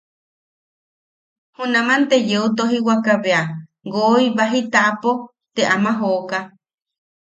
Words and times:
Junaman 1.57 2.01
te 2.09 2.17
yeu 2.29 2.45
tojiwaka 2.57 3.13
bea 3.23 3.41
woi 3.93 4.25
baji 4.37 4.61
taʼapo 4.73 5.11
te 5.55 5.61
ama 5.75 5.91
joka. 5.99 6.39